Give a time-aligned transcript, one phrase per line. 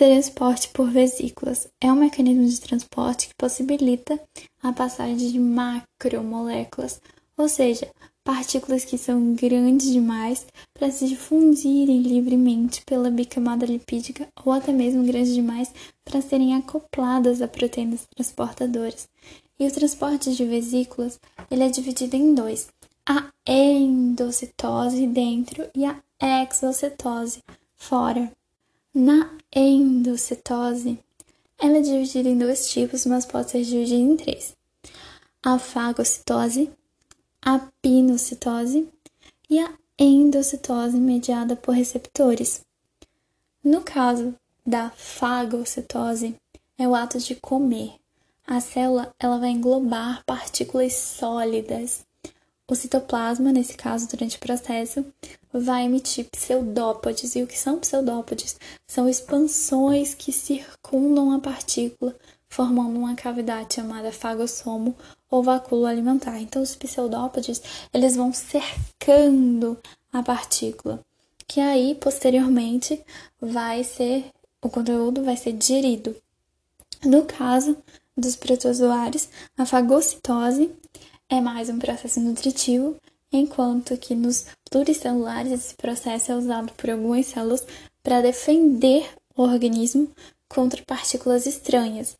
[0.00, 4.18] Transporte por vesículas é um mecanismo de transporte que possibilita
[4.62, 7.02] a passagem de macromoléculas,
[7.36, 7.86] ou seja,
[8.24, 15.04] partículas que são grandes demais para se difundirem livremente pela bicamada lipídica ou até mesmo
[15.04, 15.70] grandes demais
[16.02, 19.06] para serem acopladas a proteínas transportadoras.
[19.58, 21.20] E o transporte de vesículas
[21.50, 22.68] ele é dividido em dois:
[23.06, 26.00] a endocitose dentro e a
[26.42, 27.42] exocitose
[27.76, 28.32] fora.
[28.92, 30.98] Na endocitose,
[31.56, 34.56] ela é dividida em dois tipos, mas pode ser dividida em três:
[35.40, 36.72] a fagocitose,
[37.40, 38.88] a pinocitose
[39.48, 42.62] e a endocitose mediada por receptores.
[43.62, 44.34] No caso
[44.66, 46.34] da fagocitose,
[46.76, 47.94] é o ato de comer.
[48.44, 52.04] A célula ela vai englobar partículas sólidas.
[52.70, 55.04] O citoplasma, nesse caso, durante o processo,
[55.52, 57.34] vai emitir pseudópodes.
[57.34, 58.60] E o que são pseudópodes?
[58.86, 62.14] São expansões que circundam a partícula,
[62.48, 64.94] formando uma cavidade chamada fagossomo
[65.28, 66.38] ou vacúolo alimentar.
[66.38, 67.60] Então, os pseudópodes,
[67.92, 69.76] eles vão cercando
[70.12, 71.00] a partícula,
[71.48, 73.04] que aí, posteriormente,
[73.40, 74.26] vai ser,
[74.62, 76.14] o conteúdo vai ser digerido.
[77.04, 77.76] No caso
[78.16, 80.70] dos protozoários, a fagocitose
[81.30, 82.96] é mais um processo nutritivo,
[83.32, 87.64] enquanto que nos pluricelulares esse processo é usado por algumas células
[88.02, 90.10] para defender o organismo
[90.48, 92.18] contra partículas estranhas,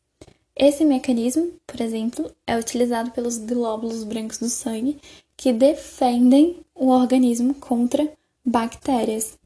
[0.62, 5.00] esse mecanismo, por exemplo, é utilizado pelos glóbulos brancos do sangue
[5.36, 8.12] que defendem o organismo contra
[8.44, 9.38] bactérias.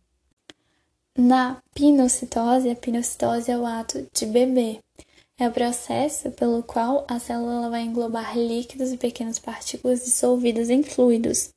[1.16, 4.80] Na pinocitose, a pinocitose é o ato de beber.
[5.36, 10.82] É o processo pelo qual a célula vai englobar líquidos e pequenas partículas dissolvidas em
[10.84, 11.52] fluidos.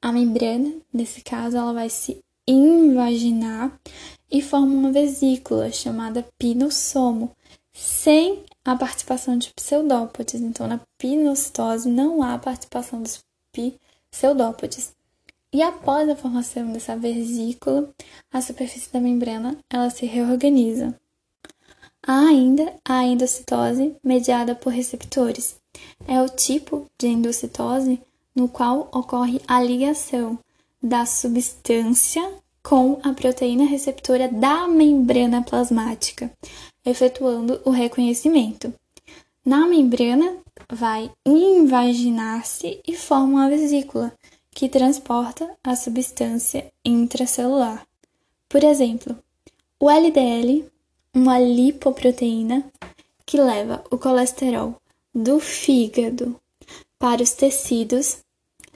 [0.00, 3.78] A membrana, nesse caso, ela vai se invaginar
[4.28, 7.30] e forma uma vesícula chamada pinossomo,
[7.72, 10.40] sem a participação de pseudópodes.
[10.40, 13.20] Então, na pinocitose não há participação dos
[14.10, 14.92] pseudópodes.
[15.52, 17.94] E após a formação dessa vesícula,
[18.32, 20.98] a superfície da membrana ela se reorganiza.
[22.04, 25.56] Há ainda a endocitose mediada por receptores.
[26.06, 28.00] É o tipo de endocitose
[28.34, 30.38] no qual ocorre a ligação
[30.82, 32.28] da substância
[32.62, 36.30] com a proteína receptora da membrana plasmática,
[36.84, 38.72] efetuando o reconhecimento.
[39.44, 40.36] Na membrana,
[40.70, 44.12] vai invaginar-se e forma uma vesícula,
[44.50, 47.86] que transporta a substância intracelular.
[48.48, 49.16] Por exemplo,
[49.80, 50.70] o LDL,
[51.14, 52.64] uma lipoproteína
[53.26, 54.76] que leva o colesterol
[55.14, 56.36] do fígado
[56.98, 58.18] para os tecidos,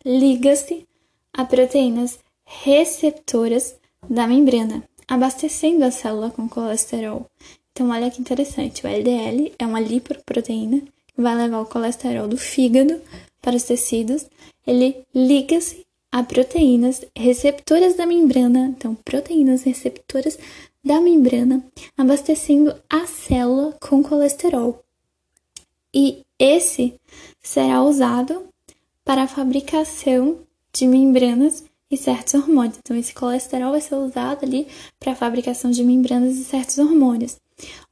[0.04, 0.86] liga-se
[1.32, 3.76] a proteínas receptoras
[4.08, 7.26] da membrana, abastecendo a célula com colesterol.
[7.72, 12.36] Então, olha que interessante: o LDL é uma lipoproteína que vai levar o colesterol do
[12.36, 13.00] fígado
[13.40, 14.26] para os tecidos.
[14.66, 20.38] Ele liga-se a proteínas receptoras da membrana, então, proteínas receptoras
[20.86, 21.64] da membrana,
[21.98, 24.84] abastecendo a célula com colesterol.
[25.92, 26.94] E esse
[27.42, 28.46] será usado
[29.04, 30.38] para a fabricação
[30.72, 32.78] de membranas e certos hormônios.
[32.78, 34.68] Então, esse colesterol vai ser usado ali
[35.00, 37.36] para a fabricação de membranas e certos hormônios.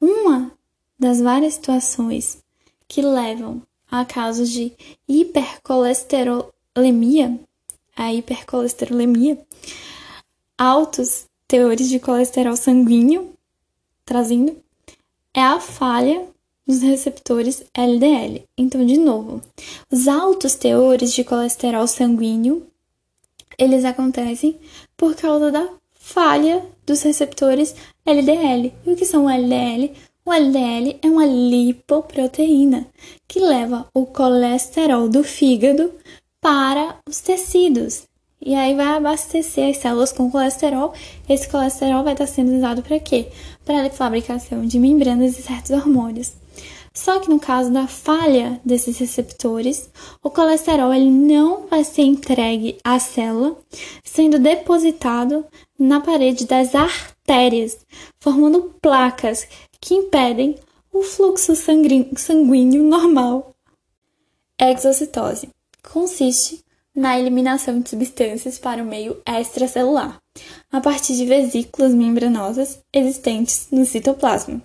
[0.00, 0.53] Uma
[0.97, 2.44] das várias situações
[2.87, 4.72] que levam a casos de
[5.09, 7.41] hipercolesterolemia,
[7.97, 9.37] a hipercolesterolemia,
[10.56, 13.32] altos teores de colesterol sanguíneo,
[14.05, 14.56] trazendo,
[15.32, 16.27] é a falha
[16.66, 18.44] dos receptores LDL.
[18.56, 19.43] Então, de novo,
[19.91, 22.66] os altos teores de colesterol sanguíneo
[23.59, 24.59] eles acontecem
[24.97, 27.75] por causa da falha dos receptores
[28.05, 28.72] LDL.
[28.87, 29.93] E o que são LDL?
[30.25, 32.87] O LDL é uma lipoproteína
[33.28, 35.93] que leva o colesterol do fígado
[36.41, 38.05] para os tecidos.
[38.44, 40.93] E aí vai abastecer as células com colesterol.
[41.27, 43.28] Esse colesterol vai estar sendo usado para quê?
[43.65, 46.35] Para a fabricação de membranas e certos hormônios.
[46.93, 49.88] Só que no caso da falha desses receptores,
[50.23, 53.56] o colesterol ele não vai ser entregue à célula,
[54.05, 55.46] sendo depositado
[55.79, 57.79] na parede das artérias,
[58.20, 59.49] formando placas
[59.81, 60.56] que impedem
[60.93, 63.56] o fluxo sanguíneo normal.
[64.61, 65.49] Exocitose
[65.94, 66.63] consiste
[66.94, 70.20] na eliminação de substâncias para o meio extracelular,
[70.70, 74.62] a partir de vesículas membranosas existentes no citoplasma.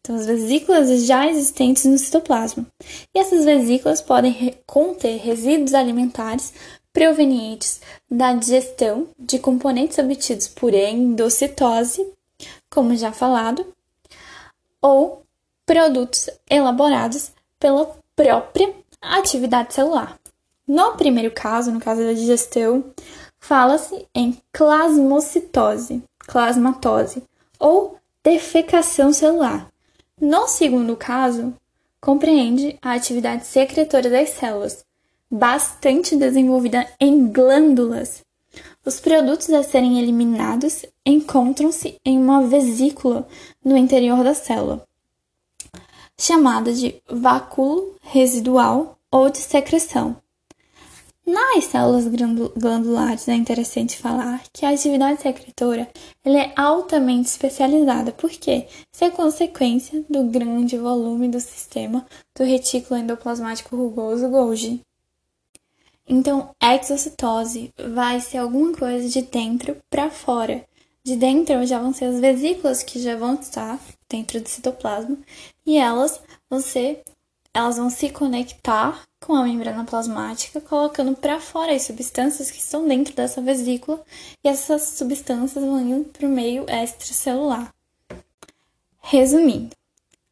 [0.00, 2.66] Então, as vesículas já existentes no citoplasma.
[3.14, 6.52] E essas vesículas podem conter resíduos alimentares
[6.92, 12.06] provenientes da digestão de componentes obtidos por endocitose,
[12.70, 13.66] como já falado,
[14.80, 15.22] ou
[15.64, 20.18] produtos elaborados pela própria atividade celular.
[20.66, 22.84] No primeiro caso, no caso da digestão,
[23.38, 27.22] fala-se em plasmocitose, plasmatose
[27.58, 29.70] ou defecação celular.
[30.18, 31.52] No segundo caso,
[32.00, 34.84] compreende a atividade secretora das células,
[35.30, 38.24] bastante desenvolvida em glândulas.
[38.84, 43.26] Os produtos a serem eliminados encontram-se em uma vesícula
[43.62, 44.86] no interior da célula,
[46.18, 50.23] chamada de vácuo residual ou de secreção.
[51.26, 55.88] Nas células glandulares é interessante falar que a atividade secretora
[56.22, 62.06] ela é altamente especializada, porque isso é consequência do grande volume do sistema
[62.36, 64.82] do retículo endoplasmático rugoso Golgi.
[66.06, 70.62] Então, exocitose vai ser alguma coisa de dentro para fora.
[71.02, 73.80] De dentro já vão ser as vesículas que já vão estar
[74.10, 75.16] dentro do citoplasma
[75.64, 77.02] e elas vão ser
[77.54, 82.86] elas vão se conectar com a membrana plasmática, colocando para fora as substâncias que estão
[82.86, 84.04] dentro dessa vesícula,
[84.44, 87.72] e essas substâncias vão indo para o meio extracelular.
[89.00, 89.70] Resumindo,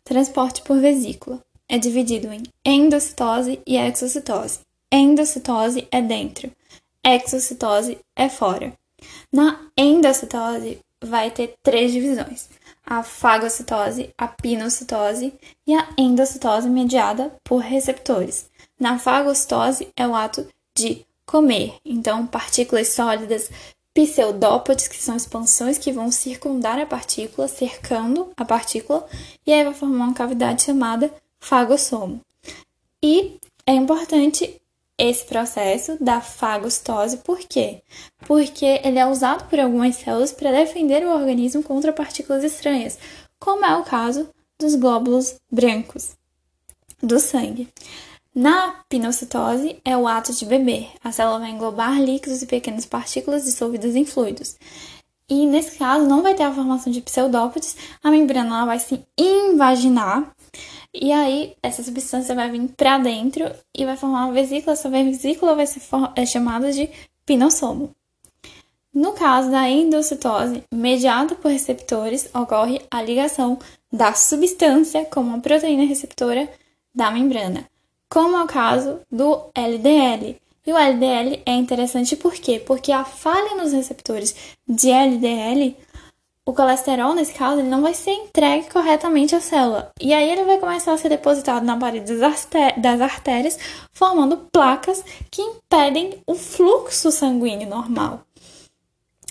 [0.04, 4.60] transporte por vesícula é dividido em endocitose e exocitose.
[4.90, 6.50] Endocitose é dentro,
[7.02, 8.74] exocitose é fora.
[9.32, 12.48] Na endocitose vai ter três divisões
[12.84, 15.34] a fagocitose, a pinocitose
[15.66, 18.50] e a endocitose mediada por receptores.
[18.78, 23.50] Na fagocitose é o ato de comer, então partículas sólidas,
[23.94, 29.06] pseudópodes, que são expansões que vão circundar a partícula, cercando a partícula,
[29.46, 32.20] e aí vai formar uma cavidade chamada fagossomo.
[33.02, 34.61] E é importante
[35.02, 37.82] esse processo da fagocitose, por quê?
[38.24, 42.98] Porque ele é usado por algumas células para defender o organismo contra partículas estranhas,
[43.38, 44.28] como é o caso
[44.60, 46.10] dos glóbulos brancos
[47.02, 47.68] do sangue.
[48.32, 50.88] Na pinocitose é o ato de beber.
[51.02, 54.56] A célula vai englobar líquidos e pequenas partículas dissolvidas em fluidos.
[55.28, 60.32] E nesse caso não vai ter a formação de pseudópodes, a membrana vai se invaginar
[60.94, 64.74] e aí, essa substância vai vir para dentro e vai formar uma vesícula.
[64.74, 65.80] Essa vesícula vai ser
[66.14, 66.88] é chamada de
[67.24, 67.94] pinossomo.
[68.92, 73.58] No caso da endocitose, mediada por receptores, ocorre a ligação
[73.90, 76.46] da substância com uma proteína receptora
[76.94, 77.66] da membrana,
[78.10, 80.36] como é o caso do LDL.
[80.66, 82.62] E o LDL é interessante por quê?
[82.64, 85.74] Porque a falha nos receptores de LDL
[86.44, 89.92] o colesterol, nesse caso, ele não vai ser entregue corretamente à célula.
[90.00, 93.58] E aí ele vai começar a ser depositado na parede das artérias,
[93.92, 98.22] formando placas que impedem o fluxo sanguíneo normal.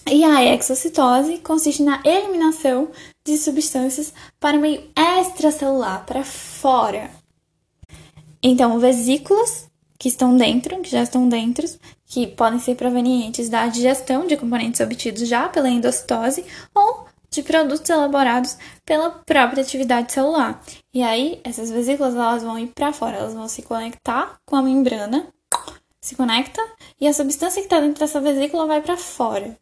[0.10, 2.90] E a exocitose consiste na eliminação
[3.25, 7.12] de substâncias para o meio extracelular, para fora.
[8.42, 9.69] Então, vesículas
[10.00, 11.68] que estão dentro, que já estão dentro,
[12.08, 16.44] que podem ser provenientes da digestão de componentes obtidos já pela endocitose
[16.74, 17.00] ou
[17.31, 20.62] de produtos elaborados pela própria atividade celular.
[20.94, 24.62] E aí, essas vesículas elas vão ir para fora, elas vão se conectar com a
[24.62, 25.28] membrana,
[26.01, 26.62] se conecta
[27.00, 29.57] e a substância que está dentro dessa vesícula vai para fora.